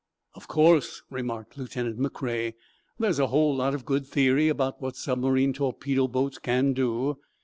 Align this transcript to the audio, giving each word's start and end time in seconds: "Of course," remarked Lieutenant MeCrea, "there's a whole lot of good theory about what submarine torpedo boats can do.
"Of 0.33 0.47
course," 0.47 1.03
remarked 1.11 1.59
Lieutenant 1.59 1.99
MeCrea, 1.99 2.53
"there's 2.97 3.19
a 3.19 3.27
whole 3.27 3.55
lot 3.57 3.75
of 3.75 3.85
good 3.85 4.07
theory 4.07 4.49
about 4.49 4.81
what 4.81 4.95
submarine 4.95 5.53
torpedo 5.53 6.07
boats 6.07 6.39
can 6.39 6.73
do. 6.73 7.19